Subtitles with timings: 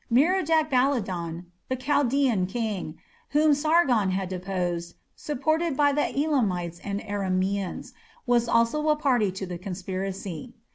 [0.09, 2.97] Merodach Baladan, the Chaldaean king,
[3.29, 7.93] whom Sargon had deposed, supported by Elamites and Aramaeans,
[8.25, 10.55] was also a party to the conspiracy.